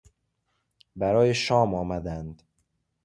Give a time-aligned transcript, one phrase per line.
[0.95, 2.41] برای شام آمدند.